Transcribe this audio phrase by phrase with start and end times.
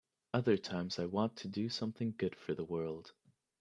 [0.33, 3.11] Other times I want to do something good for the world.